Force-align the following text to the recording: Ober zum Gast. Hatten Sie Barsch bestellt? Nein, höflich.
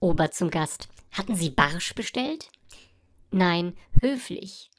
Ober 0.00 0.30
zum 0.30 0.50
Gast. 0.50 0.88
Hatten 1.12 1.34
Sie 1.34 1.50
Barsch 1.50 1.94
bestellt? 1.94 2.50
Nein, 3.30 3.76
höflich. 4.00 4.70